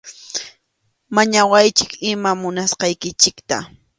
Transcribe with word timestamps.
Mañawaychik 1.15 1.91
iman 2.11 2.35
munasqaykichikta. 2.41 3.57